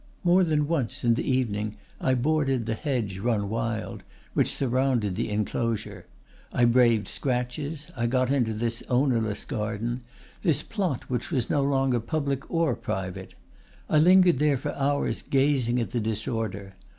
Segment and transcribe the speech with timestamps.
[0.23, 4.01] More than once in the evening I boarded the hedge, run wild,
[4.33, 6.07] which surrounded the enclosure.
[6.51, 10.01] I braved scratches, I got into this ownerless garden,
[10.41, 13.35] this plot which was no longer public or private;
[13.87, 16.73] I lingered there for hours gazing at the disorder.